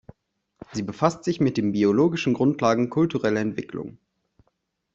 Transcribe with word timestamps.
Sie 0.71 0.81
befasst 0.81 1.23
sich 1.23 1.39
mit 1.39 1.57
den 1.57 1.73
biologischen 1.73 2.33
Grundlagen 2.33 2.89
kultureller 2.89 3.39
Entwicklungen. 3.41 3.99